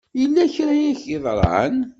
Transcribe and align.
Yella 0.19 0.43
kra 0.53 0.73
i 0.77 0.87
ak-yeḍran? 0.91 1.77